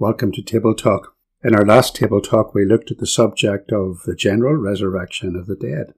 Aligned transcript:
Welcome 0.00 0.30
to 0.34 0.42
Table 0.42 0.76
Talk. 0.76 1.16
In 1.42 1.56
our 1.56 1.66
last 1.66 1.96
Table 1.96 2.20
Talk, 2.20 2.54
we 2.54 2.64
looked 2.64 2.92
at 2.92 2.98
the 2.98 3.04
subject 3.06 3.72
of 3.72 4.04
the 4.06 4.14
general 4.14 4.54
resurrection 4.54 5.34
of 5.34 5.46
the 5.46 5.56
dead. 5.56 5.92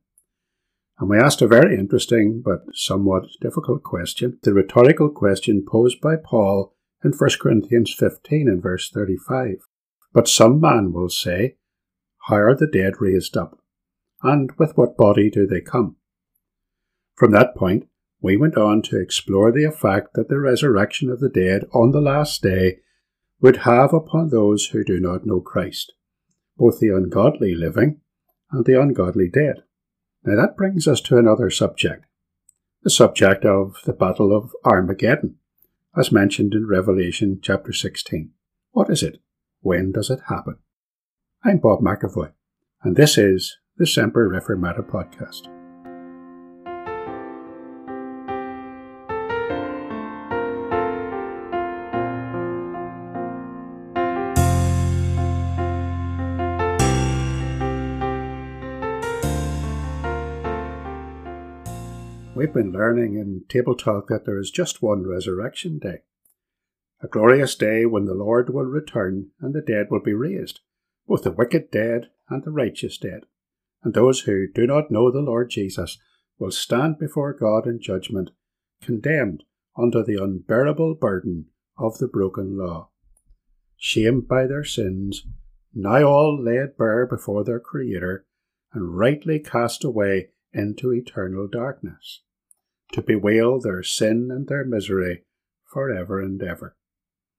And 0.99 1.11
we 1.11 1.19
asked 1.19 1.43
a 1.43 1.47
very 1.47 1.79
interesting 1.79 2.41
but 2.43 2.61
somewhat 2.73 3.25
difficult 3.43 3.83
question, 3.83 4.39
the 4.43 4.55
rhetorical 4.55 5.11
question 5.11 5.67
posed 5.71 6.01
by 6.01 6.15
Paul 6.17 6.75
in 7.05 7.13
1 7.13 7.31
Corinthians 7.39 7.93
15 7.93 8.49
and 8.49 8.63
verse 8.63 8.89
35. 8.89 9.57
But 10.15 10.29
some 10.29 10.59
man 10.59 10.95
will 10.95 11.11
say, 11.11 11.57
How 12.27 12.37
are 12.37 12.57
the 12.57 12.67
dead 12.67 12.95
raised 13.01 13.37
up? 13.37 13.59
And 14.23 14.51
with 14.53 14.79
what 14.79 14.97
body 14.97 15.29
do 15.29 15.47
they 15.47 15.61
come? 15.61 15.97
From 17.17 17.33
that 17.33 17.55
point, 17.55 17.87
we 18.23 18.39
went 18.39 18.57
on 18.57 18.81
to 18.85 18.99
explore 18.99 19.53
the 19.53 19.65
effect 19.65 20.15
that 20.15 20.31
the 20.31 20.41
resurrection 20.41 21.11
of 21.11 21.21
the 21.21 21.29
dead 21.29 21.67
on 21.75 21.91
the 21.91 22.01
last 22.01 22.43
day 22.43 22.79
would 23.41 23.59
have 23.59 23.93
upon 23.93 24.29
those 24.29 24.67
who 24.67 24.85
do 24.85 25.01
not 25.01 25.27
know 25.27 25.41
Christ, 25.41 25.93
both 26.57 26.79
the 26.79 26.89
ungodly 26.89 27.55
living 27.55 28.01
and 28.51 28.65
the 28.65 28.81
ungodly 28.81 29.29
dead. 29.29 29.63
Now 30.25 30.41
that 30.41 30.57
brings 30.57 30.87
us 30.87 31.01
to 31.03 31.17
another 31.17 31.51
subject, 31.51 32.05
the 32.83 32.91
subject 32.91 33.45
of 33.45 33.77
the 33.87 33.93
Battle 33.93 34.37
of 34.37 34.55
Armageddon, 34.65 35.37
as 35.97 36.13
mentioned 36.13 36.55
in 36.55 36.67
Revelation 36.67 37.41
chapter 37.43 37.73
16. 37.73 38.31
What 38.73 38.91
is 38.91 39.03
it? 39.03 39.21
When 39.61 39.93
does 39.93 40.11
it 40.11 40.21
happen? 40.29 40.57
I'm 41.45 41.59
Bob 41.59 41.81
McAvoy, 41.81 42.33
and 42.83 42.97
this 42.97 43.17
is 43.17 43.59
the 43.77 43.87
Semper 43.87 44.29
Reformata 44.29 44.87
podcast. 44.87 45.60
We've 62.51 62.65
been 62.65 62.73
learning 62.73 63.15
in 63.15 63.45
Table 63.49 63.77
Talk 63.77 64.09
that 64.09 64.25
there 64.27 64.37
is 64.37 64.51
just 64.51 64.83
one 64.83 65.07
resurrection 65.07 65.79
day, 65.79 66.01
a 67.01 67.07
glorious 67.07 67.55
day 67.55 67.87
when 67.87 68.07
the 68.07 68.15
Lord 68.15 68.53
will 68.53 68.65
return 68.65 69.31
and 69.41 69.55
the 69.55 69.61
dead 69.61 69.87
will 69.89 70.01
be 70.01 70.15
raised, 70.15 70.59
both 71.07 71.23
the 71.23 71.31
wicked 71.31 71.71
dead 71.71 72.11
and 72.29 72.43
the 72.43 72.51
righteous 72.51 72.99
dead. 72.99 73.27
And 73.85 73.95
those 73.95 74.23
who 74.23 74.49
do 74.53 74.67
not 74.67 74.91
know 74.91 75.13
the 75.13 75.21
Lord 75.21 75.51
Jesus 75.51 75.99
will 76.41 76.51
stand 76.51 76.99
before 76.99 77.33
God 77.33 77.69
in 77.69 77.81
judgment, 77.81 78.31
condemned 78.83 79.45
under 79.79 80.03
the 80.03 80.21
unbearable 80.21 80.97
burden 80.97 81.51
of 81.79 81.99
the 81.99 82.09
broken 82.09 82.59
law. 82.59 82.89
Shamed 83.77 84.27
by 84.27 84.49
their 84.49 84.65
sins, 84.65 85.25
now 85.73 86.03
all 86.03 86.43
laid 86.43 86.77
bare 86.77 87.07
before 87.07 87.45
their 87.45 87.61
Creator, 87.61 88.27
and 88.73 88.99
rightly 88.99 89.39
cast 89.39 89.85
away 89.85 90.31
into 90.53 90.93
eternal 90.93 91.47
darkness 91.47 92.23
to 92.93 93.03
bewail 93.03 93.61
their 93.61 93.83
sin 93.83 94.29
and 94.31 94.49
their 94.49 94.65
misery 94.65 95.25
for 95.73 95.91
ever 95.91 96.21
and 96.21 96.43
ever. 96.43 96.77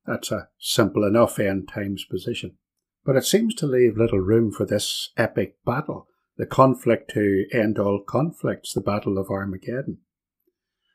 That's 0.06 0.32
a 0.32 0.50
simple 0.60 1.04
enough 1.04 1.40
end 1.40 1.68
times 1.68 2.06
position. 2.06 2.58
But 3.04 3.16
it 3.16 3.26
seems 3.26 3.56
to 3.56 3.68
leave 3.68 3.98
little 3.98 4.20
room 4.20 4.52
for 4.52 4.66
this 4.66 5.10
epic 5.18 5.58
battle, 5.66 6.08
the 6.38 6.46
conflict 6.46 7.12
to 7.14 7.46
end 7.52 7.78
all 7.78 8.04
conflicts, 8.08 8.74
the 8.74 8.82
Battle 8.82 9.18
of 9.18 9.30
Armageddon. 9.30 10.00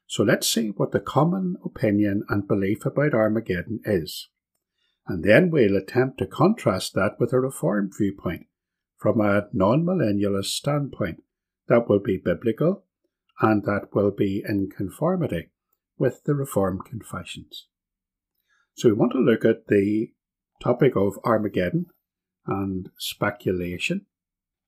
So 0.07 0.23
let's 0.23 0.49
see 0.49 0.69
what 0.69 0.93
the 0.93 1.01
common 1.01 1.57
opinion 1.65 2.23
and 2.29 2.47
belief 2.47 2.87
about 2.87 3.15
Armageddon 3.15 3.81
is. 3.85 4.29
And 5.09 5.25
then 5.25 5.51
we'll 5.51 5.77
attempt 5.77 6.19
to 6.19 6.27
contrast 6.27 6.95
that 6.95 7.17
with 7.19 7.33
a 7.33 7.41
Reformed 7.41 7.93
viewpoint 7.97 8.47
from 8.97 9.21
a 9.21 9.49
non 9.53 9.85
millennialist 9.85 10.47
standpoint 10.47 11.23
that 11.69 11.89
will 11.89 12.01
be 12.01 12.17
biblical 12.17 12.85
and 13.41 13.65
that 13.65 13.89
will 13.93 14.11
be 14.11 14.43
in 14.47 14.71
conformity 14.71 15.51
with 15.99 16.25
the 16.25 16.35
Reformed 16.35 16.85
confessions. 16.85 17.67
So 18.75 18.89
we 18.89 18.95
want 18.95 19.13
to 19.13 19.19
look 19.19 19.45
at 19.45 19.69
the 19.69 20.13
topic 20.63 20.97
of 20.97 21.19
Armageddon 21.25 21.87
and 22.47 22.91
speculation. 22.99 24.07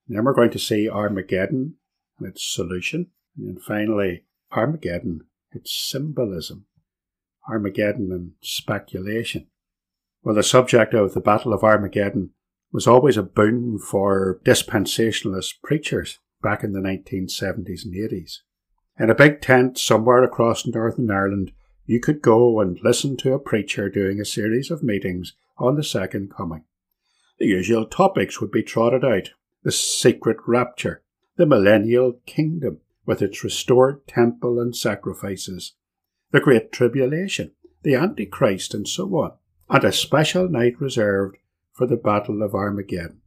then 0.06 0.24
we're 0.24 0.34
going 0.34 0.50
to 0.50 0.58
see 0.58 0.88
Armageddon 0.88 1.74
and 2.18 2.28
its 2.28 2.44
solution. 2.44 3.08
And 3.36 3.48
then 3.48 3.62
finally, 3.62 4.24
Armageddon, 4.52 5.26
its 5.52 5.72
symbolism. 5.72 6.66
Armageddon 7.48 8.10
and 8.12 8.32
speculation. 8.40 9.46
Well, 10.22 10.34
the 10.34 10.42
subject 10.42 10.94
of 10.94 11.14
the 11.14 11.20
Battle 11.20 11.52
of 11.52 11.62
Armageddon 11.62 12.30
was 12.72 12.86
always 12.86 13.16
a 13.16 13.22
boon 13.22 13.78
for 13.78 14.40
dispensationalist 14.44 15.54
preachers 15.62 16.18
back 16.42 16.62
in 16.62 16.72
the 16.72 16.80
1970s 16.80 17.84
and 17.84 17.94
80s. 17.94 18.38
In 18.98 19.10
a 19.10 19.14
big 19.14 19.40
tent 19.40 19.78
somewhere 19.78 20.24
across 20.24 20.66
Northern 20.66 21.10
Ireland, 21.10 21.52
you 21.86 22.00
could 22.00 22.20
go 22.20 22.60
and 22.60 22.80
listen 22.82 23.16
to 23.18 23.32
a 23.32 23.38
preacher 23.38 23.88
doing 23.88 24.20
a 24.20 24.24
series 24.24 24.72
of 24.72 24.82
meetings 24.82 25.34
on 25.56 25.76
the 25.76 25.84
Second 25.84 26.34
Coming. 26.34 26.64
The 27.38 27.46
usual 27.46 27.86
topics 27.86 28.40
would 28.40 28.50
be 28.50 28.64
trotted 28.64 29.04
out. 29.04 29.30
The 29.62 29.70
secret 29.70 30.38
rapture, 30.46 31.02
the 31.36 31.46
millennial 31.46 32.20
kingdom 32.26 32.80
with 33.06 33.22
its 33.22 33.44
restored 33.44 34.06
temple 34.08 34.60
and 34.60 34.74
sacrifices, 34.74 35.74
the 36.32 36.40
Great 36.40 36.72
Tribulation, 36.72 37.52
the 37.82 37.94
Antichrist, 37.94 38.74
and 38.74 38.86
so 38.86 39.06
on, 39.16 39.32
and 39.70 39.84
a 39.84 39.92
special 39.92 40.48
night 40.48 40.80
reserved 40.80 41.36
for 41.72 41.86
the 41.86 41.96
Battle 41.96 42.42
of 42.42 42.54
Armageddon. 42.54 43.20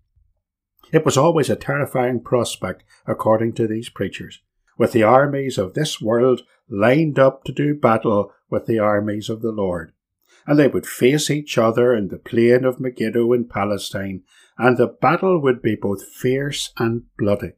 It 0.91 1.05
was 1.05 1.17
always 1.17 1.49
a 1.49 1.55
terrifying 1.55 2.19
prospect, 2.19 2.83
according 3.07 3.53
to 3.53 3.67
these 3.67 3.89
preachers, 3.89 4.41
with 4.81 4.94
the 4.94 5.03
armies 5.03 5.59
of 5.59 5.75
this 5.75 6.02
world 6.02 6.42
lined 6.68 7.19
up 7.19 7.44
to 7.44 7.52
do 7.52 7.75
battle 7.75 8.34
with 8.50 8.66
the 8.66 8.80
armies 8.80 9.30
of 9.30 9.44
the 9.44 9.52
Lord. 9.52 9.94
And 10.47 10.58
they 10.58 10.68
would 10.68 10.88
face 10.88 11.30
each 11.30 11.56
other 11.56 11.96
in 11.96 12.08
the 12.08 12.18
plain 12.18 12.66
of 12.66 12.80
Megiddo 12.80 13.31
in 13.34 13.47
Palestine, 13.47 14.24
and 14.58 14.78
the 14.78 14.88
battle 14.88 15.40
would 15.40 15.62
be 15.62 15.75
both 15.75 16.03
fierce 16.03 16.74
and 16.80 17.03
bloody. 17.16 17.52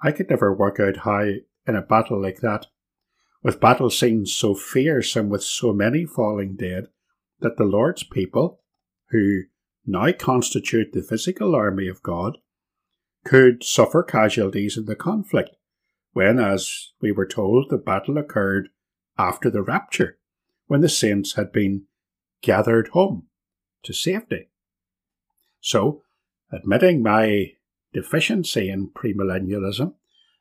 I 0.00 0.12
could 0.12 0.30
never 0.30 0.54
work 0.54 0.78
out 0.78 0.98
how, 0.98 1.24
in 1.66 1.74
a 1.74 1.82
battle 1.82 2.22
like 2.22 2.38
that, 2.38 2.66
with 3.42 3.58
battle 3.58 3.90
scenes 3.90 4.32
so 4.32 4.54
fierce 4.54 5.16
and 5.16 5.32
with 5.32 5.42
so 5.42 5.72
many 5.72 6.04
falling 6.04 6.54
dead, 6.54 6.86
that 7.40 7.56
the 7.56 7.64
Lord's 7.64 8.04
people, 8.04 8.60
who 9.08 9.40
now 9.84 10.12
constitute 10.12 10.92
the 10.92 11.02
physical 11.02 11.56
army 11.56 11.88
of 11.88 12.04
God, 12.04 12.38
could 13.24 13.64
suffer 13.64 14.04
casualties 14.04 14.76
in 14.76 14.84
the 14.84 14.94
conflict 14.94 15.56
when, 16.14 16.38
as 16.38 16.92
we 17.00 17.12
were 17.12 17.26
told, 17.26 17.68
the 17.68 17.76
battle 17.76 18.16
occurred 18.16 18.68
after 19.18 19.50
the 19.50 19.62
rapture, 19.62 20.16
when 20.66 20.80
the 20.80 20.88
saints 20.88 21.34
had 21.34 21.52
been 21.52 21.84
gathered 22.40 22.88
home 22.88 23.26
to 23.82 23.92
safety. 23.92 24.48
So, 25.60 26.02
admitting 26.50 27.02
my 27.02 27.52
deficiency 27.92 28.70
in 28.70 28.90
premillennialism, 28.90 29.94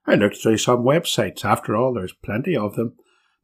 I 0.06 0.16
looked 0.16 0.38
through 0.38 0.58
some 0.58 0.84
websites, 0.84 1.44
after 1.44 1.76
all, 1.76 1.94
there's 1.94 2.14
plenty 2.14 2.56
of 2.56 2.76
them, 2.76 2.94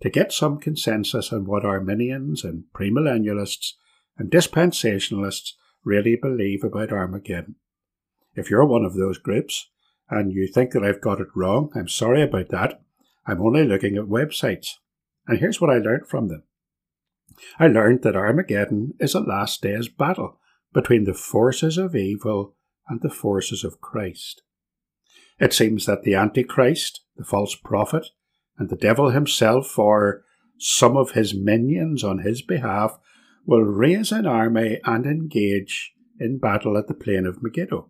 to 0.02 0.10
get 0.10 0.32
some 0.32 0.60
consensus 0.60 1.34
on 1.34 1.46
what 1.46 1.66
Arminians 1.66 2.44
and 2.44 2.66
premillennialists 2.74 3.74
and 4.18 4.32
dispensationalists 4.32 5.54
really 5.84 6.16
believe 6.16 6.64
about 6.64 6.92
Armageddon. 6.92 7.56
If 8.36 8.50
you're 8.50 8.66
one 8.66 8.86
of 8.86 8.96
those 8.96 9.18
groups, 9.18 9.70
and 10.10 10.34
you 10.34 10.48
think 10.48 10.72
that 10.72 10.84
I've 10.84 11.02
got 11.02 11.20
it 11.20 11.28
wrong, 11.36 11.72
I'm 11.76 11.88
sorry 11.88 12.24
about 12.24 12.50
that. 12.50 12.82
I'm 13.26 13.42
only 13.42 13.66
looking 13.66 13.96
at 13.96 14.06
websites. 14.06 14.76
And 15.28 15.40
here's 15.40 15.62
what 15.62 15.70
I 15.70 15.78
learned 15.78 16.08
from 16.08 16.28
them. 16.28 16.44
I 17.60 17.68
learned 17.68 18.02
that 18.02 18.16
Armageddon 18.16 18.96
is 19.00 19.14
a 19.14 19.20
last 19.20 19.62
day's 19.62 19.88
battle 19.88 20.40
between 20.74 21.04
the 21.04 21.14
forces 21.14 21.78
of 21.78 21.96
evil 21.96 22.56
and 22.88 23.02
the 23.02 23.10
forces 23.10 23.64
of 23.64 23.82
Christ. 23.82 24.42
It 25.40 25.54
seems 25.54 25.86
that 25.86 26.04
the 26.04 26.16
Antichrist, 26.16 27.02
the 27.16 27.24
false 27.24 27.56
prophet, 27.56 28.08
and 28.58 28.70
the 28.70 28.76
devil 28.76 29.12
himself, 29.12 29.78
or 29.80 30.24
some 30.58 30.98
of 30.98 31.12
his 31.12 31.34
minions 31.34 32.04
on 32.04 32.20
his 32.20 32.42
behalf, 32.42 33.00
will 33.46 33.62
raise 33.62 34.12
an 34.12 34.26
army 34.26 34.82
and 34.84 35.06
engage 35.06 35.94
in 36.20 36.40
battle 36.40 36.78
at 36.78 36.88
the 36.88 36.94
plain 36.94 37.26
of 37.26 37.42
Megiddo 37.42 37.88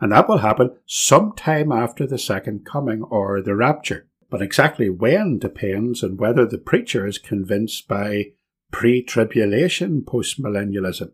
and 0.00 0.12
that 0.12 0.28
will 0.28 0.38
happen 0.38 0.76
sometime 0.86 1.70
after 1.70 2.06
the 2.06 2.18
second 2.18 2.64
coming 2.64 3.02
or 3.02 3.42
the 3.42 3.54
rapture. 3.54 4.08
But 4.30 4.40
exactly 4.40 4.88
when 4.88 5.38
depends 5.38 6.02
on 6.02 6.16
whether 6.16 6.46
the 6.46 6.58
preacher 6.58 7.06
is 7.06 7.18
convinced 7.18 7.86
by 7.86 8.32
pre 8.70 9.02
tribulation 9.02 10.02
postmillennialism, 10.02 11.10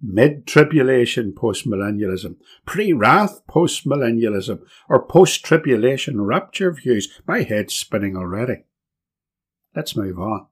mid 0.00 0.46
tribulation 0.46 1.32
postmillennialism, 1.32 2.36
pre 2.64 2.92
wrath 2.92 3.40
postmillennialism, 3.48 4.60
or 4.88 5.06
post 5.06 5.44
tribulation 5.44 6.22
rapture 6.22 6.72
views. 6.72 7.20
My 7.26 7.42
head's 7.42 7.74
spinning 7.74 8.16
already. 8.16 8.64
Let's 9.74 9.96
move 9.96 10.18
on. 10.18 10.46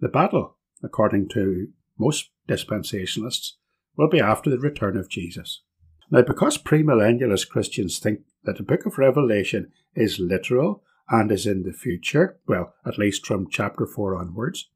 The 0.00 0.08
battle, 0.08 0.56
according 0.82 1.28
to 1.30 1.68
most 1.96 2.30
dispensationalists, 2.48 3.52
will 3.96 4.08
be 4.08 4.20
after 4.20 4.50
the 4.50 4.58
return 4.58 4.96
of 4.96 5.08
Jesus. 5.08 5.62
Now, 6.10 6.22
because 6.22 6.56
premillennialist 6.58 7.48
Christians 7.48 7.98
think 7.98 8.20
that 8.44 8.56
the 8.56 8.62
book 8.62 8.86
of 8.86 8.98
Revelation 8.98 9.72
is 9.94 10.18
literal 10.18 10.82
and 11.10 11.30
is 11.30 11.46
in 11.46 11.62
the 11.62 11.72
future, 11.72 12.38
well, 12.46 12.74
at 12.86 12.98
least 12.98 13.26
from 13.26 13.48
chapter 13.50 13.86
4 13.86 14.16
onwards, 14.16 14.70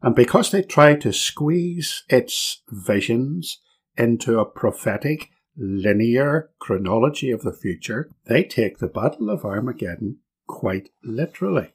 and 0.00 0.14
because 0.14 0.50
they 0.50 0.62
try 0.62 0.94
to 0.94 1.12
squeeze 1.12 2.04
its 2.08 2.62
visions 2.70 3.60
into 3.96 4.38
a 4.38 4.46
prophetic, 4.46 5.30
linear 5.56 6.50
chronology 6.60 7.30
of 7.30 7.42
the 7.42 7.52
future, 7.52 8.08
they 8.26 8.44
take 8.44 8.78
the 8.78 8.86
Battle 8.86 9.28
of 9.28 9.44
Armageddon 9.44 10.18
quite 10.46 10.90
literally. 11.02 11.74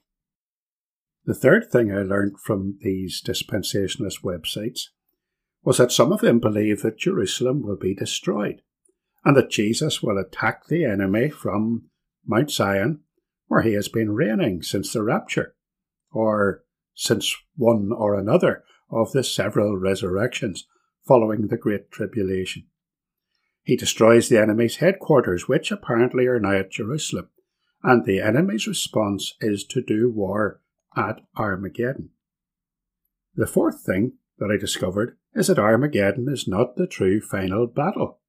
The 1.26 1.34
third 1.34 1.70
thing 1.70 1.92
I 1.92 2.02
learned 2.02 2.40
from 2.40 2.78
these 2.82 3.22
dispensationalist 3.22 4.24
websites 4.24 4.90
was 5.64 5.78
that 5.78 5.92
some 5.92 6.12
of 6.12 6.22
them 6.22 6.40
believe 6.40 6.82
that 6.82 6.98
Jerusalem 6.98 7.62
will 7.62 7.78
be 7.78 7.96
destroyed 7.96 8.62
and 9.24 9.36
that 9.38 9.50
Jesus 9.50 10.04
will 10.04 10.18
attack 10.18 10.68
the 10.68 10.84
enemy 10.84 11.30
from 11.30 11.84
Mount 12.26 12.52
Zion, 12.52 13.02
where 13.48 13.62
he 13.62 13.74
has 13.74 13.88
been 13.88 14.12
reigning 14.12 14.62
since 14.62 14.92
the 14.92 15.02
rapture, 15.02 15.56
or 16.12 16.64
since 16.94 17.36
one 17.56 17.92
or 17.96 18.16
another 18.16 18.64
of 18.90 19.12
the 19.14 19.24
several 19.24 19.78
resurrections 19.78 20.68
following 21.06 21.48
the 21.48 21.58
Great 21.58 21.92
Tribulation. 21.92 22.66
He 23.64 23.78
destroys 23.78 24.28
the 24.28 24.42
enemy's 24.42 24.78
headquarters, 24.78 25.48
which 25.48 25.72
apparently 25.72 26.28
are 26.28 26.40
now 26.40 26.58
at 26.58 26.72
Jerusalem, 26.72 27.30
and 27.82 28.06
the 28.06 28.20
enemy's 28.20 28.68
response 28.68 29.36
is 29.40 29.64
to 29.66 29.82
do 29.82 30.12
war 30.12 30.62
at 30.96 31.22
Armageddon. 31.38 32.10
The 33.36 33.48
fourth 33.48 33.82
thing 33.82 34.14
that 34.40 34.52
I 34.52 34.60
discovered 34.60 35.18
is 35.34 35.48
that 35.48 35.60
Armageddon 35.60 36.28
is 36.30 36.48
not 36.48 36.76
the 36.76 36.88
true 36.88 37.22
final 37.22 37.68
battle. 37.68 38.20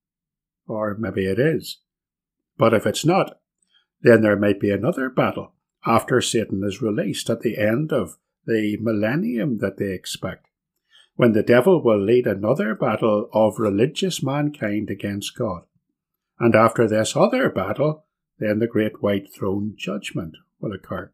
Or 0.67 0.97
maybe 0.99 1.27
it 1.27 1.39
is. 1.39 1.81
But 2.56 2.75
if 2.75 2.87
it's 2.87 3.05
not, 3.05 3.39
then 4.01 4.23
there 4.23 4.37
might 4.37 4.61
be 4.61 4.71
another 4.71 5.09
battle 5.09 5.55
after 5.87 6.21
Satan 6.21 6.62
is 6.65 6.83
released 6.83 7.29
at 7.29 7.41
the 7.41 7.59
end 7.59 7.93
of 7.93 8.17
the 8.47 8.77
millennium 8.81 9.59
that 9.59 9.79
they 9.79 9.93
expect, 9.93 10.47
when 11.15 11.33
the 11.33 11.43
devil 11.43 11.83
will 11.83 12.03
lead 12.03 12.27
another 12.27 12.75
battle 12.75 13.29
of 13.33 13.59
religious 13.59 14.23
mankind 14.23 14.91
against 14.91 15.37
God. 15.37 15.62
And 16.39 16.55
after 16.55 16.89
this 16.89 17.17
other 17.17 17.49
battle, 17.49 18.06
then 18.39 18.59
the 18.59 18.67
great 18.67 19.03
white 19.03 19.33
throne 19.33 19.75
judgment 19.77 20.37
will 20.61 20.73
occur. 20.73 21.12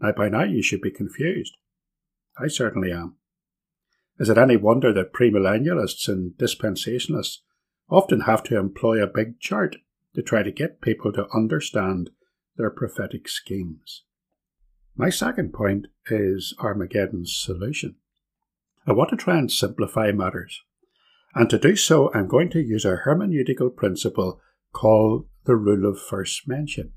Now, 0.00 0.12
by 0.12 0.28
now 0.28 0.44
you 0.44 0.62
should 0.62 0.80
be 0.80 0.90
confused. 0.90 1.56
I 2.40 2.48
certainly 2.48 2.92
am. 2.92 3.17
Is 4.18 4.28
it 4.28 4.38
any 4.38 4.56
wonder 4.56 4.92
that 4.92 5.12
premillennialists 5.12 6.08
and 6.08 6.32
dispensationalists 6.32 7.38
often 7.88 8.22
have 8.22 8.42
to 8.44 8.58
employ 8.58 9.02
a 9.02 9.06
big 9.06 9.38
chart 9.38 9.76
to 10.14 10.22
try 10.22 10.42
to 10.42 10.50
get 10.50 10.80
people 10.80 11.12
to 11.12 11.28
understand 11.34 12.10
their 12.56 12.70
prophetic 12.70 13.28
schemes? 13.28 14.04
My 14.96 15.10
second 15.10 15.52
point 15.52 15.86
is 16.10 16.54
Armageddon's 16.58 17.36
solution. 17.36 17.96
I 18.86 18.92
want 18.92 19.10
to 19.10 19.16
try 19.16 19.38
and 19.38 19.50
simplify 19.50 20.10
matters. 20.10 20.62
And 21.34 21.48
to 21.50 21.58
do 21.58 21.76
so, 21.76 22.10
I'm 22.12 22.26
going 22.26 22.50
to 22.50 22.60
use 22.60 22.84
a 22.84 23.02
hermeneutical 23.04 23.76
principle 23.76 24.40
called 24.72 25.26
the 25.44 25.54
rule 25.54 25.88
of 25.88 26.00
first 26.00 26.48
mention. 26.48 26.92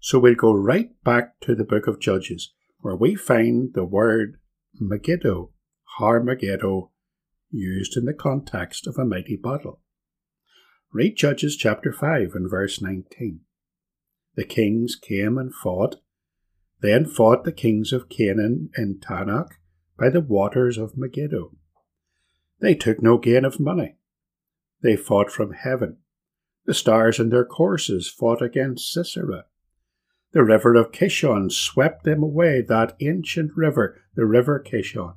So 0.00 0.20
we'll 0.20 0.36
go 0.36 0.52
right 0.52 0.90
back 1.02 1.40
to 1.40 1.56
the 1.56 1.64
book 1.64 1.88
of 1.88 1.98
Judges, 1.98 2.52
where 2.78 2.94
we 2.94 3.16
find 3.16 3.74
the 3.74 3.84
word 3.84 4.38
Megiddo, 4.78 5.50
Har 5.98 6.22
Megiddo, 6.22 6.92
used 7.50 7.96
in 7.96 8.04
the 8.04 8.14
context 8.14 8.86
of 8.86 8.96
a 8.98 9.04
mighty 9.04 9.34
battle. 9.34 9.80
Read 10.92 11.16
Judges 11.16 11.56
chapter 11.56 11.92
5 11.92 12.36
and 12.36 12.48
verse 12.48 12.80
19. 12.80 13.40
The 14.36 14.44
kings 14.44 14.94
came 14.94 15.36
and 15.36 15.52
fought 15.52 15.96
then 16.80 17.04
fought 17.04 17.42
the 17.42 17.50
kings 17.50 17.92
of 17.92 18.08
Canaan 18.08 18.70
in 18.78 19.00
Taanach 19.00 19.54
by 19.98 20.08
the 20.08 20.20
waters 20.20 20.78
of 20.78 20.96
Megiddo. 20.96 21.56
They 22.60 22.76
took 22.76 23.02
no 23.02 23.18
gain 23.18 23.44
of 23.44 23.58
money. 23.58 23.96
They 24.80 24.94
fought 24.94 25.32
from 25.32 25.52
heaven. 25.52 25.96
The 26.64 26.74
stars 26.74 27.18
in 27.18 27.30
their 27.30 27.44
courses 27.44 28.08
fought 28.08 28.40
against 28.40 28.92
Sisera. 28.92 29.46
The 30.30 30.44
river 30.44 30.76
of 30.76 30.92
Kishon 30.92 31.50
swept 31.50 32.04
them 32.04 32.22
away, 32.22 32.62
that 32.68 32.94
ancient 33.00 33.50
river, 33.56 34.00
the 34.14 34.26
river 34.26 34.64
Kishon. 34.64 35.14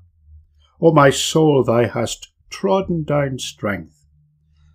O 0.81 0.92
my 0.92 1.12
soul, 1.12 1.63
thou 1.63 1.88
hast 1.88 2.31
trodden 2.50 3.04
down 3.04 3.38
strength. 3.38 4.07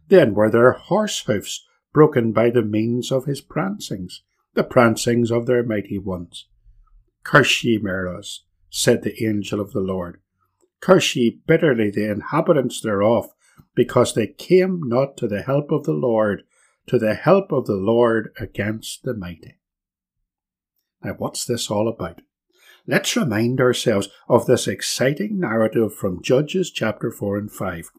Then 0.09 0.35
were 0.35 0.51
their 0.51 0.73
horse 0.73 1.21
hoofs 1.21 1.67
broken 1.93 2.33
by 2.33 2.51
the 2.51 2.63
means 2.63 3.11
of 3.11 3.25
his 3.25 3.43
prancings, 3.43 4.21
the 4.55 4.63
prancings 4.63 5.31
of 5.31 5.47
their 5.47 5.65
mighty 5.65 5.99
ones. 5.99 6.47
Curse 7.25 7.65
ye 7.65 7.79
Meroz, 7.79 8.41
said 8.71 9.03
the 9.03 9.25
angel 9.25 9.61
of 9.61 9.73
the 9.73 9.81
Lord. 9.81 10.21
Curse 10.81 11.17
ye 11.17 11.41
bitterly 11.47 11.91
the 11.91 12.09
inhabitants 12.09 12.81
thereof, 12.81 13.33
because 13.75 14.15
they 14.15 14.29
came 14.29 14.81
not 14.85 15.17
to 15.17 15.27
the 15.27 15.43
help 15.43 15.73
of 15.73 15.85
the 15.85 15.93
Lord, 15.93 16.45
to 16.87 16.99
the 16.99 17.15
help 17.15 17.51
of 17.51 17.67
the 17.67 17.77
Lord 17.77 18.33
against 18.39 19.03
the 19.03 19.15
mighty. 19.15 19.59
Now, 21.03 21.15
what's 21.19 21.45
this 21.45 21.71
all 21.71 21.89
about? 21.89 22.21
Let's 22.89 23.17
remind 23.17 23.61
ourselves 23.61 24.09
of 24.29 24.47
this 24.47 24.69
exciting 24.69 25.41
narrative 25.41 25.93
from 25.93 26.23
Judges 26.23 26.71
chapter 26.71 27.11
4 27.11 27.37
and 27.37 27.51
5, 27.51 27.91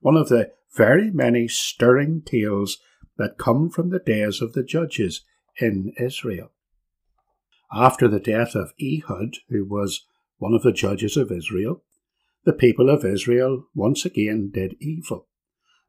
one 0.00 0.16
of 0.16 0.28
the 0.28 0.52
very 0.76 1.10
many 1.10 1.48
stirring 1.48 2.22
tales 2.24 2.78
that 3.18 3.38
come 3.38 3.70
from 3.70 3.90
the 3.90 3.98
days 3.98 4.40
of 4.40 4.52
the 4.52 4.62
judges 4.62 5.24
in 5.60 5.92
Israel. 5.98 6.52
After 7.72 8.06
the 8.06 8.20
death 8.20 8.54
of 8.54 8.72
Ehud, 8.80 9.38
who 9.48 9.64
was 9.64 10.06
one 10.38 10.54
of 10.54 10.62
the 10.62 10.72
judges 10.72 11.16
of 11.16 11.32
Israel, 11.32 11.82
the 12.44 12.52
people 12.52 12.88
of 12.88 13.04
Israel 13.04 13.64
once 13.74 14.04
again 14.04 14.52
did 14.54 14.76
evil, 14.78 15.26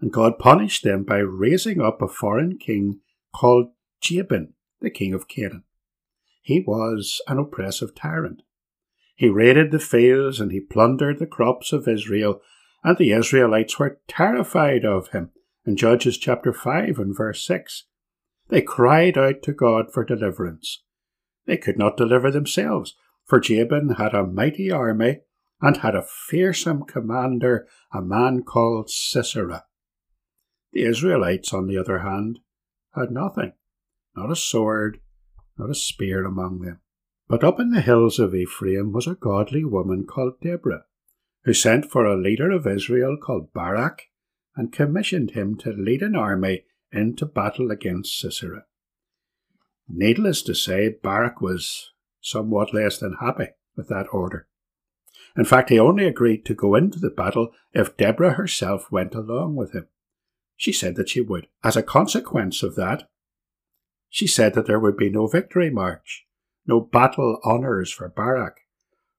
and 0.01 0.11
God 0.11 0.39
punished 0.39 0.83
them 0.83 1.03
by 1.03 1.17
raising 1.17 1.79
up 1.79 2.01
a 2.01 2.07
foreign 2.07 2.57
king 2.57 3.01
called 3.35 3.67
Jabin, 4.01 4.53
the 4.81 4.89
king 4.89 5.13
of 5.13 5.27
Canaan. 5.27 5.63
He 6.41 6.63
was 6.65 7.21
an 7.27 7.37
oppressive 7.37 7.93
tyrant. 7.93 8.41
He 9.17 9.29
raided 9.29 9.71
the 9.71 9.79
fields 9.79 10.39
and 10.39 10.51
he 10.51 10.59
plundered 10.59 11.17
the 11.17 11.25
crops 11.25 11.73
of 11.73 11.87
Israel, 11.87 12.39
and 12.83 12.97
the 12.97 13.11
Israelites 13.11 13.79
were 13.79 13.99
terrified 14.07 14.85
of 14.85 15.09
him. 15.09 15.31
In 15.65 15.75
Judges 15.75 16.19
chapter 16.19 16.53
5 16.53 16.99
and 16.99 17.17
verse 17.17 17.43
6, 17.43 17.85
they 18.49 18.61
cried 18.61 19.17
out 19.17 19.41
to 19.41 19.53
God 19.53 19.91
for 19.91 20.05
deliverance. 20.05 20.83
They 21.47 21.57
could 21.57 21.79
not 21.79 21.97
deliver 21.97 22.29
themselves, 22.29 22.95
for 23.25 23.39
Jabin 23.39 23.95
had 23.95 24.13
a 24.13 24.23
mighty 24.23 24.71
army 24.71 25.21
and 25.61 25.77
had 25.77 25.95
a 25.95 26.05
fearsome 26.29 26.83
commander, 26.83 27.67
a 27.91 28.03
man 28.03 28.43
called 28.43 28.91
Sisera. 28.91 29.65
The 30.73 30.83
Israelites, 30.83 31.55
on 31.55 31.65
the 31.65 31.77
other 31.77 31.99
hand, 31.99 32.39
had 32.93 33.09
nothing, 33.09 33.53
not 34.15 34.31
a 34.31 34.35
sword, 34.35 34.99
not 35.57 35.71
a 35.71 35.75
spear 35.75 36.23
among 36.23 36.59
them. 36.59 36.81
But 37.29 37.43
up 37.43 37.59
in 37.59 37.71
the 37.71 37.81
hills 37.81 38.19
of 38.19 38.33
Ephraim 38.33 38.93
was 38.93 39.05
a 39.05 39.15
godly 39.15 39.65
woman 39.65 40.05
called 40.05 40.39
Deborah, 40.39 40.85
who 41.43 41.53
sent 41.53 41.91
for 41.91 42.05
a 42.05 42.15
leader 42.17 42.51
of 42.51 42.65
Israel 42.65 43.17
called 43.21 43.51
Barak 43.53 44.03
and 44.55 44.71
commissioned 44.71 45.31
him 45.31 45.57
to 45.57 45.71
lead 45.71 46.01
an 46.01 46.15
army 46.15 46.63
into 46.91 47.25
battle 47.25 47.69
against 47.69 48.17
Sisera. 48.17 48.65
Needless 49.89 50.41
to 50.43 50.55
say, 50.55 50.89
Barak 50.89 51.41
was 51.41 51.91
somewhat 52.21 52.73
less 52.73 52.97
than 52.97 53.17
happy 53.19 53.49
with 53.75 53.89
that 53.89 54.07
order. 54.11 54.47
In 55.37 55.45
fact, 55.45 55.69
he 55.69 55.79
only 55.79 56.05
agreed 56.05 56.45
to 56.45 56.55
go 56.55 56.75
into 56.75 56.99
the 56.99 57.09
battle 57.09 57.51
if 57.73 57.95
Deborah 57.97 58.33
herself 58.33 58.91
went 58.91 59.13
along 59.13 59.55
with 59.55 59.73
him. 59.73 59.87
She 60.55 60.71
said 60.71 60.95
that 60.95 61.09
she 61.09 61.21
would. 61.21 61.47
As 61.63 61.75
a 61.75 61.83
consequence 61.83 62.63
of 62.63 62.75
that, 62.75 63.09
she 64.09 64.25
said 64.25 64.55
that 64.55 64.65
there 64.65 64.79
would 64.79 64.97
be 64.97 65.09
no 65.09 65.27
victory 65.27 65.69
march, 65.69 66.25
no 66.67 66.81
battle 66.81 67.39
honours 67.45 67.91
for 67.91 68.09
Barak, 68.09 68.57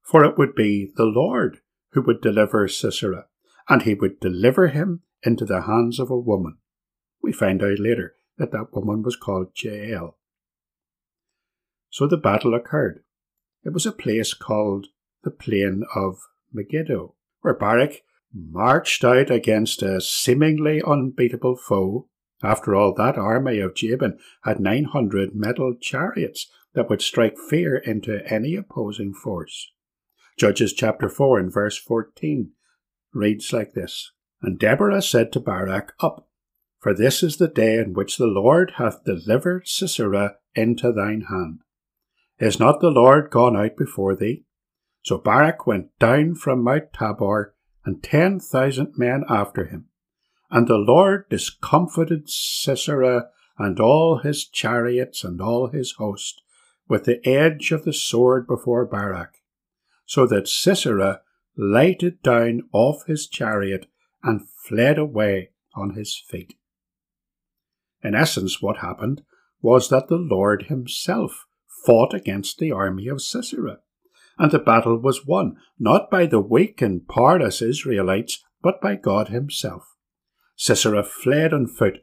for 0.02 0.24
it 0.24 0.36
would 0.38 0.54
be 0.54 0.92
the 0.96 1.06
Lord 1.06 1.58
who 1.92 2.02
would 2.02 2.20
deliver 2.20 2.68
Sisera, 2.68 3.26
and 3.68 3.82
he 3.82 3.94
would 3.94 4.20
deliver 4.20 4.68
him 4.68 5.02
into 5.22 5.44
the 5.44 5.62
hands 5.62 5.98
of 5.98 6.10
a 6.10 6.18
woman. 6.18 6.58
We 7.22 7.32
find 7.32 7.62
out 7.62 7.78
later 7.78 8.14
that 8.36 8.52
that 8.52 8.72
woman 8.72 9.02
was 9.02 9.16
called 9.16 9.48
Jael. 9.56 10.16
So 11.90 12.06
the 12.06 12.16
battle 12.16 12.54
occurred. 12.54 13.02
It 13.64 13.72
was 13.72 13.86
a 13.86 13.92
place 13.92 14.34
called 14.34 14.86
the 15.24 15.30
Plain 15.30 15.84
of 15.94 16.18
Megiddo, 16.52 17.14
where 17.40 17.54
Barak 17.54 18.02
marched 18.32 19.04
out 19.04 19.30
against 19.30 19.82
a 19.82 20.00
seemingly 20.00 20.82
unbeatable 20.86 21.56
foe. 21.56 22.08
After 22.42 22.76
all, 22.76 22.94
that 22.94 23.18
army 23.18 23.58
of 23.58 23.74
Jabin 23.74 24.18
had 24.44 24.60
900 24.60 25.34
metal 25.34 25.74
chariots 25.80 26.48
that 26.78 26.88
would 26.88 27.02
strike 27.02 27.36
fear 27.36 27.76
into 27.76 28.20
any 28.32 28.54
opposing 28.54 29.12
force. 29.12 29.72
Judges 30.38 30.72
chapter 30.72 31.08
4 31.08 31.40
and 31.40 31.52
verse 31.52 31.76
14 31.76 32.52
reads 33.12 33.52
like 33.52 33.72
this 33.72 34.12
And 34.40 34.60
Deborah 34.60 35.02
said 35.02 35.32
to 35.32 35.40
Barak, 35.40 35.94
Up, 35.98 36.28
for 36.78 36.94
this 36.94 37.24
is 37.24 37.38
the 37.38 37.48
day 37.48 37.78
in 37.78 37.94
which 37.94 38.16
the 38.16 38.28
Lord 38.28 38.74
hath 38.76 39.02
delivered 39.02 39.66
Sisera 39.66 40.36
into 40.54 40.92
thine 40.92 41.22
hand. 41.22 41.62
Is 42.38 42.60
not 42.60 42.78
the 42.78 42.92
Lord 42.92 43.28
gone 43.30 43.56
out 43.56 43.76
before 43.76 44.14
thee? 44.14 44.44
So 45.02 45.18
Barak 45.18 45.66
went 45.66 45.88
down 45.98 46.36
from 46.36 46.62
Mount 46.62 46.92
Tabor, 46.92 47.56
and 47.84 48.04
ten 48.04 48.38
thousand 48.38 48.92
men 48.96 49.24
after 49.28 49.64
him. 49.64 49.86
And 50.48 50.68
the 50.68 50.76
Lord 50.76 51.28
discomfited 51.28 52.30
Sisera 52.30 53.30
and 53.58 53.80
all 53.80 54.18
his 54.18 54.46
chariots 54.46 55.24
and 55.24 55.40
all 55.40 55.70
his 55.70 55.94
host 55.98 56.40
with 56.88 57.04
the 57.04 57.26
edge 57.26 57.70
of 57.72 57.84
the 57.84 57.92
sword 57.92 58.46
before 58.46 58.86
Barak, 58.86 59.34
so 60.06 60.26
that 60.26 60.48
Sisera 60.48 61.20
lighted 61.56 62.22
down 62.22 62.62
off 62.72 63.04
his 63.06 63.26
chariot 63.26 63.86
and 64.22 64.48
fled 64.66 64.98
away 64.98 65.50
on 65.74 65.94
his 65.94 66.16
feet. 66.28 66.54
In 68.02 68.14
essence, 68.14 68.62
what 68.62 68.78
happened 68.78 69.22
was 69.60 69.88
that 69.88 70.08
the 70.08 70.16
Lord 70.16 70.64
himself 70.64 71.46
fought 71.84 72.14
against 72.14 72.58
the 72.58 72.72
army 72.72 73.08
of 73.08 73.22
Sisera, 73.22 73.78
and 74.38 74.52
the 74.52 74.58
battle 74.58 74.98
was 74.98 75.26
won 75.26 75.56
not 75.78 76.10
by 76.10 76.26
the 76.26 76.40
weak 76.40 76.80
and 76.80 77.06
powerless 77.06 77.60
Israelites, 77.60 78.44
but 78.62 78.80
by 78.80 78.94
God 78.94 79.28
himself. 79.28 79.94
Sisera 80.56 81.02
fled 81.02 81.52
on 81.52 81.66
foot, 81.66 81.98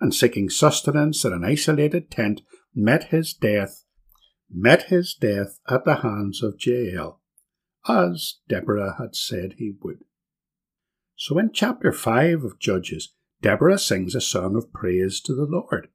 and 0.00 0.14
seeking 0.14 0.48
sustenance 0.48 1.24
in 1.24 1.32
an 1.32 1.44
isolated 1.44 2.10
tent, 2.10 2.42
met 2.74 3.04
his 3.04 3.32
death, 3.32 3.84
met 4.52 4.84
his 4.84 5.14
death 5.14 5.58
at 5.68 5.84
the 5.84 5.96
hands 5.96 6.42
of 6.42 6.54
Jael, 6.64 7.20
as 7.88 8.36
Deborah 8.48 8.96
had 8.98 9.14
said 9.14 9.54
he 9.58 9.72
would. 9.82 10.04
So 11.16 11.38
in 11.38 11.52
chapter 11.52 11.92
5 11.92 12.44
of 12.44 12.58
Judges, 12.58 13.12
Deborah 13.42 13.78
sings 13.78 14.14
a 14.14 14.20
song 14.20 14.56
of 14.56 14.72
praise 14.72 15.20
to 15.22 15.34
the 15.34 15.46
Lord, 15.46 15.88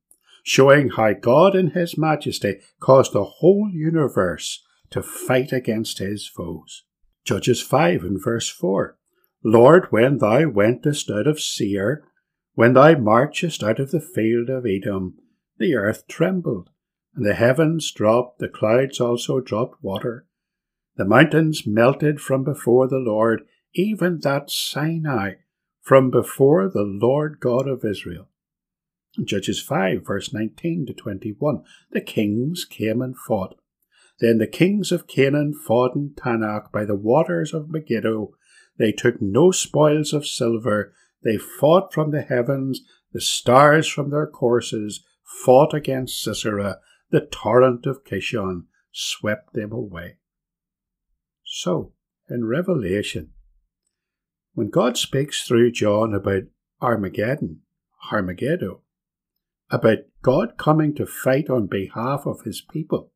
showing 0.44 0.90
how 0.90 1.14
God 1.14 1.56
in 1.56 1.72
his 1.72 1.98
majesty 1.98 2.60
caused 2.80 3.14
the 3.14 3.24
whole 3.24 3.70
universe 3.74 4.64
to 4.92 5.02
fight 5.02 5.52
against 5.52 6.00
his 6.00 6.28
foes. 6.28 6.84
Judges 7.26 7.62
5 7.62 8.04
and 8.04 8.24
verse 8.24 8.50
4 8.50 8.98
Lord, 9.44 9.88
when 9.90 10.20
thou 10.20 10.48
wentest 10.50 11.10
out 11.10 11.28
of 11.28 11.42
Seir, 11.42 12.04
when 12.54 12.74
thou 12.74 12.98
marchest 12.98 13.64
out 13.64 13.80
of 13.80 13.92
the 13.92 14.00
field 14.00 14.50
of 14.50 14.66
Edom, 14.66 15.18
the 15.58 15.76
earth 15.76 16.08
trembled, 16.08 16.70
and 17.16 17.26
the 17.26 17.34
heavens 17.34 17.92
dropped, 17.92 18.40
the 18.40 18.48
clouds 18.48 19.00
also 19.00 19.40
dropped 19.40 19.84
water. 19.84 20.26
The 20.96 21.06
mountains 21.06 21.66
melted 21.66 22.22
from 22.22 22.44
before 22.44 22.88
the 22.88 23.00
Lord, 23.00 23.44
even 23.74 24.20
that 24.22 24.50
Sinai, 24.50 25.34
from 25.82 26.10
before 26.10 26.70
the 26.70 26.84
Lord 26.84 27.40
God 27.40 27.68
of 27.68 27.84
Israel. 27.84 28.30
Judges 29.24 29.62
5, 29.62 30.06
verse 30.06 30.34
19 30.34 30.88
to 30.88 30.94
21. 30.94 31.64
The 31.92 32.02
kings 32.02 32.66
came 32.66 33.02
and 33.02 33.16
fought. 33.18 33.56
Then 34.20 34.38
the 34.38 34.48
kings 34.48 34.92
of 34.92 35.08
Canaan 35.08 35.54
fought 35.54 35.96
in 35.96 36.12
Taanach 36.16 36.72
by 36.72 36.86
the 36.86 36.96
waters 36.96 37.54
of 37.54 37.70
Megiddo. 37.70 38.34
They 38.78 38.92
took 38.92 39.22
no 39.22 39.52
spoils 39.52 40.14
of 40.14 40.26
silver, 40.26 40.94
they 41.24 41.38
fought 41.38 41.94
from 41.94 42.12
the 42.12 42.22
heavens, 42.22 42.82
the 43.12 43.22
stars 43.22 43.88
from 43.88 44.10
their 44.10 44.28
courses 44.28 45.04
fought 45.24 45.74
against 45.74 46.22
Sisera, 46.22 46.80
the 47.14 47.22
torrent 47.22 47.86
of 47.86 48.04
Kishon 48.04 48.64
swept 48.92 49.54
them 49.54 49.72
away. 49.72 50.18
So, 51.46 51.94
in 52.28 52.46
Revelation, 52.46 53.30
when 54.56 54.72
God 54.72 54.98
speaks 54.98 55.44
through 55.44 55.74
John 55.74 56.16
about 56.16 56.46
Armageddon, 56.82 57.60
Armageddon, 58.12 58.78
about 59.70 60.00
God 60.24 60.58
coming 60.58 60.96
to 60.96 61.06
fight 61.06 61.52
on 61.52 61.68
behalf 61.68 62.26
of 62.26 62.42
his 62.46 62.62
people, 62.62 63.12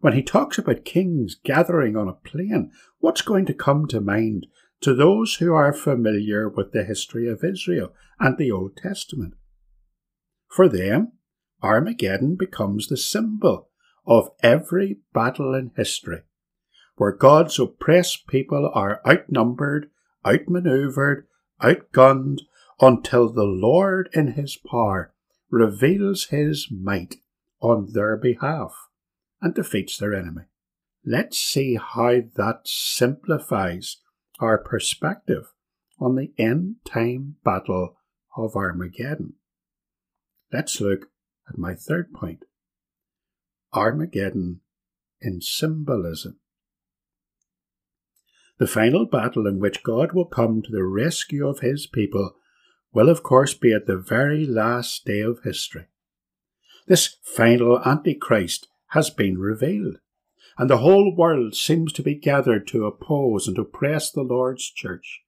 when 0.00 0.12
he 0.12 0.22
talks 0.22 0.58
about 0.58 0.84
kings 0.84 1.34
gathering 1.34 1.96
on 1.96 2.08
a 2.08 2.12
plain, 2.12 2.72
what's 2.98 3.22
going 3.22 3.46
to 3.46 3.54
come 3.54 3.86
to 3.88 4.02
mind 4.02 4.46
to 4.82 4.94
those 4.94 5.36
who 5.36 5.54
are 5.54 5.72
familiar 5.72 6.46
with 6.46 6.72
the 6.72 6.84
history 6.84 7.26
of 7.30 7.42
Israel 7.42 7.94
and 8.20 8.36
the 8.36 8.50
Old 8.50 8.76
Testament. 8.76 9.32
For 10.46 10.68
them, 10.68 11.12
Armageddon 11.64 12.36
becomes 12.36 12.88
the 12.88 12.96
symbol 12.96 13.70
of 14.06 14.28
every 14.42 14.98
battle 15.14 15.54
in 15.54 15.72
history, 15.76 16.20
where 16.96 17.10
God's 17.10 17.58
oppressed 17.58 18.26
people 18.26 18.70
are 18.74 19.00
outnumbered, 19.08 19.90
outmaneuvered, 20.26 21.26
outgunned, 21.62 22.42
until 22.80 23.32
the 23.32 23.44
Lord 23.44 24.10
in 24.12 24.32
his 24.32 24.56
power 24.56 25.14
reveals 25.50 26.26
his 26.26 26.68
might 26.70 27.16
on 27.60 27.92
their 27.92 28.16
behalf 28.16 28.74
and 29.40 29.54
defeats 29.54 29.96
their 29.96 30.14
enemy. 30.14 30.42
Let's 31.04 31.38
see 31.38 31.76
how 31.76 32.22
that 32.36 32.62
simplifies 32.64 33.98
our 34.40 34.58
perspective 34.58 35.52
on 35.98 36.16
the 36.16 36.32
end 36.36 36.76
time 36.84 37.36
battle 37.44 37.96
of 38.36 38.56
Armageddon. 38.56 39.34
Let's 40.52 40.80
look 40.80 41.08
at 41.48 41.58
my 41.58 41.74
third 41.74 42.12
point 42.12 42.44
Armageddon 43.72 44.60
in 45.20 45.40
symbolism. 45.40 46.38
The 48.58 48.66
final 48.66 49.04
battle 49.04 49.46
in 49.46 49.58
which 49.58 49.82
God 49.82 50.12
will 50.12 50.26
come 50.26 50.62
to 50.62 50.70
the 50.70 50.84
rescue 50.84 51.46
of 51.46 51.58
his 51.58 51.86
people 51.86 52.36
will, 52.92 53.08
of 53.08 53.24
course, 53.24 53.52
be 53.52 53.72
at 53.72 53.86
the 53.86 53.96
very 53.96 54.46
last 54.46 55.04
day 55.04 55.20
of 55.20 55.40
history. 55.42 55.86
This 56.86 57.16
final 57.22 57.80
Antichrist 57.84 58.68
has 58.90 59.10
been 59.10 59.38
revealed 59.38 59.98
and 60.56 60.70
the 60.70 60.78
whole 60.78 61.14
world 61.14 61.54
seems 61.54 61.92
to 61.92 62.02
be 62.02 62.14
gathered 62.14 62.66
to 62.68 62.86
oppose 62.86 63.48
and 63.48 63.58
oppress 63.58 64.10
the 64.10 64.22
Lord's 64.22 64.70
church. 64.70 65.22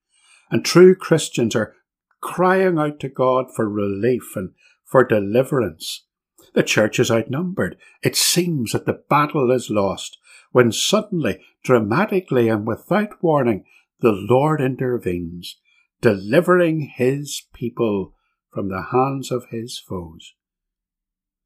And 0.50 0.64
true 0.64 0.94
Christians 0.94 1.56
are 1.56 1.74
crying 2.20 2.78
out 2.78 3.00
to 3.00 3.08
God 3.08 3.46
for 3.54 3.68
relief 3.68 4.36
and 4.36 4.50
for 4.86 5.04
deliverance. 5.04 6.06
The 6.54 6.62
church 6.62 6.98
is 6.98 7.10
outnumbered. 7.10 7.76
It 8.02 8.16
seems 8.16 8.72
that 8.72 8.86
the 8.86 9.02
battle 9.10 9.50
is 9.50 9.68
lost, 9.68 10.16
when 10.52 10.72
suddenly, 10.72 11.40
dramatically, 11.62 12.48
and 12.48 12.66
without 12.66 13.22
warning, 13.22 13.64
the 14.00 14.12
Lord 14.12 14.60
intervenes, 14.60 15.58
delivering 16.00 16.92
his 16.96 17.42
people 17.52 18.14
from 18.52 18.68
the 18.68 18.86
hands 18.90 19.30
of 19.30 19.46
his 19.50 19.78
foes. 19.78 20.34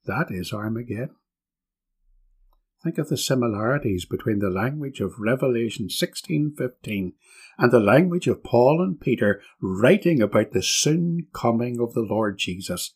That 0.04 0.26
is 0.30 0.52
Armageddon. 0.52 1.16
Think 2.82 2.98
of 2.98 3.08
the 3.08 3.16
similarities 3.16 4.06
between 4.06 4.38
the 4.38 4.48
language 4.48 5.00
of 5.00 5.18
Revelation 5.18 5.90
16:15 5.90 7.12
and 7.58 7.70
the 7.70 7.80
language 7.80 8.26
of 8.26 8.42
Paul 8.42 8.82
and 8.82 8.98
Peter 8.98 9.42
writing 9.60 10.22
about 10.22 10.52
the 10.52 10.62
soon 10.62 11.26
coming 11.34 11.78
of 11.78 11.92
the 11.92 12.00
Lord 12.00 12.38
Jesus. 12.38 12.94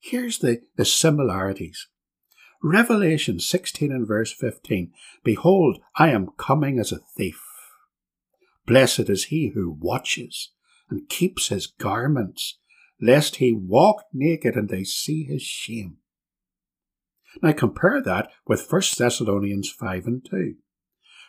Here's 0.00 0.38
the, 0.38 0.62
the 0.76 0.84
similarities. 0.84 1.86
Revelation 2.62 3.38
16 3.38 3.92
and 3.92 4.06
verse 4.06 4.32
15 4.32 4.92
Behold, 5.22 5.78
I 5.96 6.10
am 6.10 6.30
coming 6.38 6.78
as 6.78 6.90
a 6.90 6.98
thief. 7.16 7.40
Blessed 8.66 9.10
is 9.10 9.24
he 9.24 9.52
who 9.54 9.70
watches 9.70 10.52
and 10.88 11.08
keeps 11.08 11.48
his 11.48 11.66
garments, 11.66 12.58
lest 13.00 13.36
he 13.36 13.52
walk 13.52 14.04
naked 14.12 14.56
and 14.56 14.68
they 14.68 14.84
see 14.84 15.24
his 15.24 15.42
shame. 15.42 15.98
Now 17.42 17.52
compare 17.52 18.02
that 18.02 18.30
with 18.46 18.70
1 18.70 18.82
Thessalonians 18.98 19.70
5 19.70 20.06
and 20.06 20.26
2. 20.28 20.54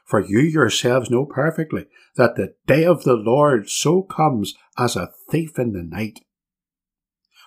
For 0.06 0.20
you 0.20 0.40
yourselves 0.40 1.10
know 1.10 1.26
perfectly 1.26 1.86
that 2.16 2.36
the 2.36 2.56
day 2.66 2.84
of 2.86 3.04
the 3.04 3.16
Lord 3.16 3.70
so 3.70 4.02
comes 4.02 4.56
as 4.78 4.96
a 4.96 5.12
thief 5.30 5.60
in 5.60 5.74
the 5.74 5.84
night. 5.84 6.20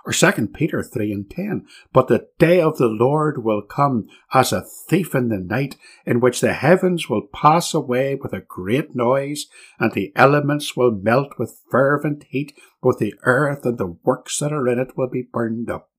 Or 0.07 0.13
2 0.13 0.49
Peter 0.49 0.83
3 0.83 1.13
and 1.13 1.31
10. 1.31 1.67
But 1.93 2.09
the 2.09 2.29
day 2.39 2.61
of 2.61 2.77
the 2.77 2.89
Lord 2.89 3.43
will 3.43 3.63
come 3.63 4.07
as 4.35 4.53
a 4.53 4.65
thief 4.89 5.15
in 5.15 5.29
the 5.29 5.39
night, 5.39 5.77
in 6.05 6.21
which 6.21 6.41
the 6.41 6.53
heavens 6.53 7.09
will 7.09 7.27
pass 7.33 7.73
away 7.73 8.15
with 8.15 8.35
a 8.35 8.45
great 8.47 8.95
noise, 8.95 9.47
and 9.79 9.93
the 9.93 10.13
elements 10.15 10.77
will 10.77 10.91
melt 10.91 11.39
with 11.39 11.63
fervent 11.71 12.25
heat, 12.29 12.53
both 12.83 12.99
the 12.99 13.15
earth 13.23 13.65
and 13.65 13.79
the 13.79 13.97
works 14.05 14.39
that 14.41 14.53
are 14.53 14.69
in 14.69 14.79
it 14.79 14.97
will 14.97 15.09
be 15.09 15.23
burned 15.23 15.71
up 15.71 15.91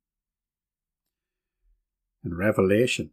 in 2.26 2.36
Revelation. 2.36 3.12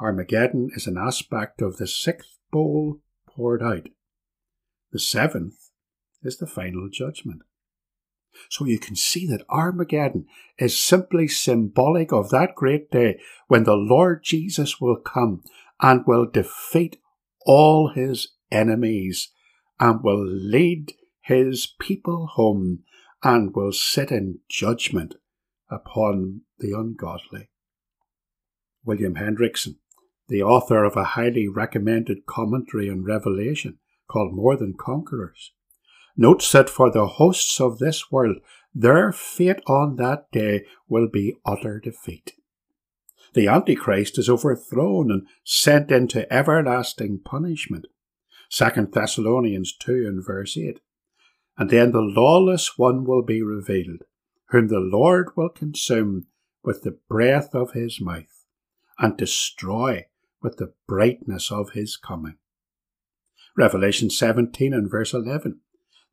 Armageddon 0.00 0.70
is 0.76 0.86
an 0.86 0.98
aspect 0.98 1.62
of 1.62 1.78
the 1.78 1.86
sixth 1.86 2.36
bowl 2.52 3.00
poured 3.26 3.62
out. 3.62 3.88
The 4.92 4.98
seventh 4.98 5.70
is 6.22 6.36
the 6.36 6.46
final 6.46 6.88
judgment. 6.92 7.42
So 8.50 8.64
you 8.64 8.78
can 8.78 8.96
see 8.96 9.26
that 9.28 9.44
Armageddon 9.48 10.26
is 10.58 10.78
simply 10.78 11.28
symbolic 11.28 12.12
of 12.12 12.30
that 12.30 12.54
great 12.54 12.90
day 12.90 13.20
when 13.48 13.64
the 13.64 13.76
Lord 13.76 14.22
Jesus 14.22 14.80
will 14.80 14.96
come 14.96 15.42
and 15.80 16.04
will 16.06 16.26
defeat 16.26 16.98
all 17.44 17.88
his 17.88 18.32
enemies 18.50 19.30
and 19.78 20.02
will 20.02 20.24
lead 20.24 20.94
his 21.20 21.66
people 21.78 22.28
home 22.34 22.80
and 23.22 23.54
will 23.54 23.72
sit 23.72 24.10
in 24.10 24.38
judgment 24.48 25.14
upon 25.70 26.42
the 26.58 26.72
ungodly. 26.72 27.48
William 28.84 29.16
Hendriksen, 29.16 29.76
the 30.28 30.42
author 30.42 30.84
of 30.84 30.96
a 30.96 31.04
highly 31.04 31.48
recommended 31.48 32.26
commentary 32.26 32.88
on 32.88 33.04
Revelation 33.04 33.78
called 34.08 34.34
More 34.34 34.56
Than 34.56 34.74
Conquerors, 34.78 35.52
notes 36.16 36.50
that 36.52 36.70
for 36.70 36.90
the 36.90 37.06
hosts 37.06 37.60
of 37.60 37.78
this 37.78 38.10
world, 38.10 38.38
their 38.74 39.12
fate 39.12 39.60
on 39.66 39.96
that 39.96 40.30
day 40.32 40.64
will 40.88 41.08
be 41.08 41.36
utter 41.44 41.80
defeat. 41.80 42.32
The 43.34 43.48
Antichrist 43.48 44.18
is 44.18 44.30
overthrown 44.30 45.10
and 45.10 45.26
sent 45.44 45.90
into 45.90 46.30
everlasting 46.32 47.20
punishment. 47.24 47.86
2 48.50 48.88
Thessalonians 48.92 49.76
2 49.76 50.06
and 50.06 50.24
verse 50.24 50.56
8. 50.56 50.80
And 51.58 51.70
then 51.70 51.92
the 51.92 52.00
lawless 52.00 52.78
one 52.78 53.04
will 53.04 53.22
be 53.22 53.42
revealed, 53.42 54.02
whom 54.50 54.68
the 54.68 54.80
Lord 54.80 55.30
will 55.36 55.48
consume 55.48 56.26
with 56.62 56.82
the 56.82 56.98
breath 57.08 57.54
of 57.54 57.72
his 57.72 58.00
mouth, 58.00 58.44
and 58.98 59.16
destroy 59.16 60.06
with 60.42 60.56
the 60.58 60.72
brightness 60.86 61.50
of 61.50 61.70
his 61.70 61.96
coming. 61.96 62.36
Revelation 63.56 64.10
17 64.10 64.74
and 64.74 64.90
verse 64.90 65.14
11. 65.14 65.60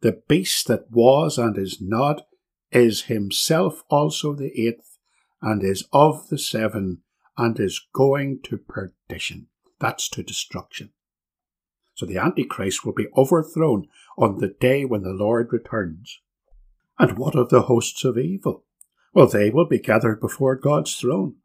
The 0.03 0.21
beast 0.27 0.67
that 0.67 0.91
was 0.91 1.37
and 1.37 1.57
is 1.57 1.79
not 1.79 2.27
is 2.73 3.03
himself 3.03 3.83
also 3.89 4.33
the 4.33 4.51
eighth, 4.59 4.97
and 5.41 5.63
is 5.63 5.87
of 5.93 6.27
the 6.27 6.37
seven, 6.37 7.03
and 7.37 7.57
is 7.57 7.79
going 7.93 8.41
to 8.43 8.57
perdition. 8.57 9.47
That's 9.79 10.09
to 10.09 10.21
destruction. 10.21 10.89
So 11.95 12.05
the 12.05 12.17
Antichrist 12.17 12.85
will 12.85 12.91
be 12.91 13.07
overthrown 13.15 13.87
on 14.17 14.39
the 14.39 14.49
day 14.49 14.83
when 14.83 15.03
the 15.03 15.13
Lord 15.13 15.53
returns. 15.53 16.19
And 16.99 17.17
what 17.17 17.35
of 17.35 17.47
the 17.47 17.61
hosts 17.61 18.03
of 18.03 18.17
evil? 18.17 18.65
Well, 19.13 19.27
they 19.27 19.51
will 19.51 19.69
be 19.69 19.79
gathered 19.79 20.19
before 20.19 20.57
God's 20.57 20.93
throne. 20.97 21.35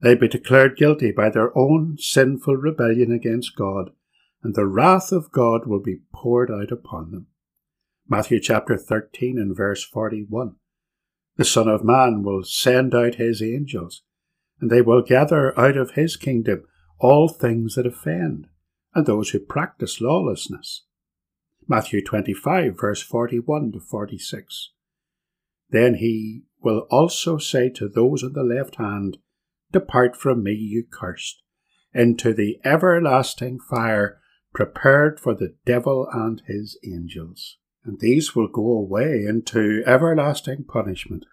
They'll 0.00 0.14
be 0.14 0.28
declared 0.28 0.76
guilty 0.76 1.10
by 1.10 1.30
their 1.30 1.50
own 1.58 1.96
sinful 1.98 2.56
rebellion 2.56 3.10
against 3.10 3.56
God, 3.56 3.90
and 4.44 4.54
the 4.54 4.66
wrath 4.66 5.10
of 5.10 5.32
God 5.32 5.66
will 5.66 5.82
be 5.82 6.02
poured 6.14 6.52
out 6.52 6.70
upon 6.70 7.10
them. 7.10 7.26
Matthew 8.08 8.38
chapter 8.38 8.76
13 8.76 9.36
and 9.36 9.56
verse 9.56 9.82
41. 9.84 10.54
The 11.38 11.44
Son 11.44 11.66
of 11.66 11.82
Man 11.82 12.22
will 12.22 12.44
send 12.44 12.94
out 12.94 13.16
his 13.16 13.42
angels, 13.42 14.02
and 14.60 14.70
they 14.70 14.80
will 14.80 15.02
gather 15.02 15.58
out 15.58 15.76
of 15.76 15.92
his 15.92 16.16
kingdom 16.16 16.62
all 17.00 17.28
things 17.28 17.74
that 17.74 17.84
offend, 17.84 18.46
and 18.94 19.06
those 19.06 19.30
who 19.30 19.40
practice 19.40 20.00
lawlessness. 20.00 20.84
Matthew 21.66 22.00
25, 22.00 22.78
verse 22.78 23.02
41 23.02 23.72
to 23.72 23.80
46. 23.80 24.70
Then 25.70 25.94
he 25.94 26.44
will 26.62 26.86
also 26.90 27.38
say 27.38 27.68
to 27.70 27.88
those 27.88 28.22
on 28.22 28.34
the 28.34 28.44
left 28.44 28.76
hand, 28.76 29.18
Depart 29.72 30.16
from 30.16 30.44
me, 30.44 30.52
you 30.52 30.84
cursed, 30.88 31.42
into 31.92 32.32
the 32.32 32.60
everlasting 32.64 33.58
fire 33.58 34.20
prepared 34.54 35.18
for 35.18 35.34
the 35.34 35.56
devil 35.66 36.06
and 36.12 36.40
his 36.46 36.78
angels. 36.86 37.58
And 37.86 38.00
these 38.00 38.34
will 38.34 38.48
go 38.48 38.72
away 38.72 39.24
into 39.24 39.84
everlasting 39.86 40.64
punishment, 40.64 41.24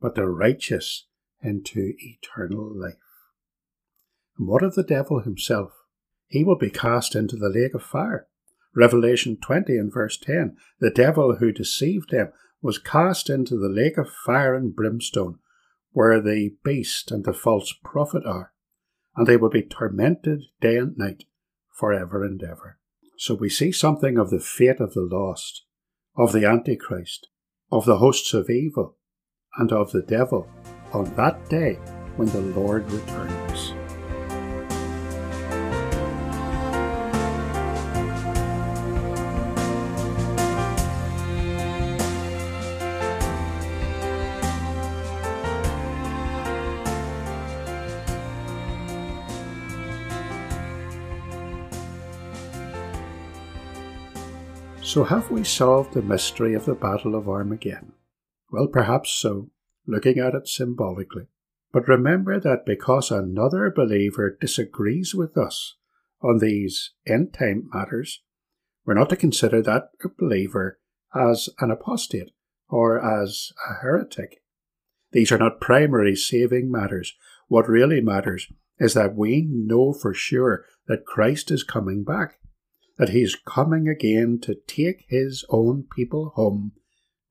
but 0.00 0.14
the 0.14 0.26
righteous 0.26 1.08
into 1.42 1.94
eternal 1.98 2.70
life. 2.72 2.94
And 4.38 4.46
what 4.46 4.62
of 4.62 4.76
the 4.76 4.84
devil 4.84 5.20
himself? 5.20 5.72
He 6.28 6.44
will 6.44 6.56
be 6.56 6.70
cast 6.70 7.16
into 7.16 7.34
the 7.34 7.48
lake 7.48 7.74
of 7.74 7.82
fire. 7.82 8.28
Revelation 8.72 9.36
20 9.44 9.76
and 9.76 9.92
verse 9.92 10.16
10 10.16 10.56
The 10.78 10.90
devil 10.90 11.36
who 11.36 11.50
deceived 11.50 12.10
them 12.10 12.32
was 12.62 12.78
cast 12.78 13.28
into 13.28 13.56
the 13.56 13.68
lake 13.68 13.98
of 13.98 14.08
fire 14.08 14.54
and 14.54 14.76
brimstone, 14.76 15.40
where 15.90 16.20
the 16.20 16.54
beast 16.62 17.10
and 17.10 17.24
the 17.24 17.34
false 17.34 17.74
prophet 17.82 18.22
are, 18.24 18.52
and 19.16 19.26
they 19.26 19.36
will 19.36 19.50
be 19.50 19.62
tormented 19.62 20.42
day 20.60 20.76
and 20.76 20.96
night 20.96 21.24
for 21.74 21.92
ever 21.92 22.24
and 22.24 22.40
ever. 22.44 22.78
So 23.18 23.34
we 23.34 23.48
see 23.48 23.72
something 23.72 24.18
of 24.18 24.30
the 24.30 24.40
fate 24.40 24.78
of 24.78 24.94
the 24.94 25.00
lost, 25.00 25.65
of 26.16 26.32
the 26.32 26.46
Antichrist, 26.46 27.28
of 27.70 27.84
the 27.84 27.98
hosts 27.98 28.32
of 28.32 28.48
evil, 28.48 28.96
and 29.58 29.72
of 29.72 29.92
the 29.92 30.02
devil 30.02 30.48
on 30.92 31.14
that 31.16 31.48
day 31.48 31.74
when 32.16 32.28
the 32.28 32.40
Lord 32.40 32.90
returns. 32.90 33.75
So, 54.96 55.04
have 55.04 55.30
we 55.30 55.44
solved 55.44 55.92
the 55.92 56.00
mystery 56.00 56.54
of 56.54 56.64
the 56.64 56.74
Battle 56.74 57.14
of 57.16 57.28
Armageddon? 57.28 57.92
Well, 58.50 58.66
perhaps 58.66 59.10
so, 59.10 59.50
looking 59.86 60.18
at 60.18 60.34
it 60.34 60.48
symbolically. 60.48 61.26
But 61.70 61.86
remember 61.86 62.40
that 62.40 62.64
because 62.64 63.10
another 63.10 63.70
believer 63.70 64.38
disagrees 64.40 65.14
with 65.14 65.36
us 65.36 65.76
on 66.22 66.38
these 66.38 66.92
end 67.06 67.34
time 67.34 67.68
matters, 67.74 68.22
we're 68.86 68.94
not 68.94 69.10
to 69.10 69.16
consider 69.16 69.60
that 69.60 69.90
believer 70.18 70.80
as 71.14 71.50
an 71.60 71.70
apostate 71.70 72.30
or 72.70 72.98
as 72.98 73.52
a 73.68 73.82
heretic. 73.82 74.40
These 75.12 75.30
are 75.30 75.36
not 75.36 75.60
primary 75.60 76.16
saving 76.16 76.72
matters. 76.72 77.14
What 77.48 77.68
really 77.68 78.00
matters 78.00 78.50
is 78.78 78.94
that 78.94 79.14
we 79.14 79.46
know 79.46 79.92
for 79.92 80.14
sure 80.14 80.64
that 80.88 81.04
Christ 81.04 81.50
is 81.50 81.64
coming 81.64 82.02
back 82.02 82.38
that 82.98 83.10
he 83.10 83.22
is 83.22 83.36
coming 83.36 83.88
again 83.88 84.38
to 84.42 84.56
take 84.66 85.04
his 85.08 85.44
own 85.50 85.84
people 85.94 86.32
home 86.34 86.72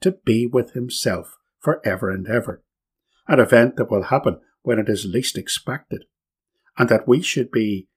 to 0.02 0.12
be 0.12 0.46
with 0.46 0.72
himself 0.72 1.38
for 1.60 1.86
ever 1.86 2.12
and 2.12 2.28
ever, 2.28 2.64
an 3.28 3.40
event 3.40 3.76
that 3.78 3.90
will 3.90 4.04
happen 4.04 4.40
when 4.62 4.80
it 4.80 4.90
is 4.90 5.06
least 5.06 5.38
expected, 5.38 6.06
and 6.78 6.90
that 6.90 7.08
we 7.08 7.22
should 7.22 7.52
be 7.52 7.88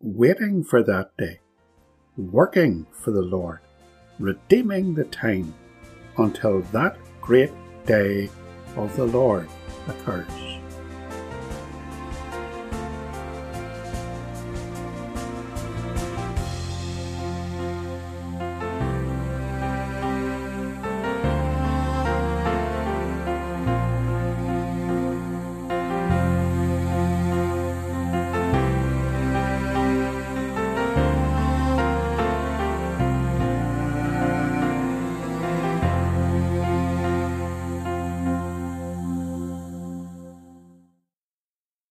waiting 0.00 0.62
for 0.62 0.82
that 0.82 1.16
day, 1.16 1.40
working 2.16 2.86
for 2.92 3.10
the 3.10 3.22
Lord, 3.22 3.60
redeeming 4.18 4.94
the 4.94 5.04
time 5.04 5.54
until 6.18 6.60
that 6.72 6.96
great 7.20 7.52
day 7.86 8.30
of 8.76 8.94
the 8.96 9.06
Lord 9.06 9.48
occurs. 9.88 10.49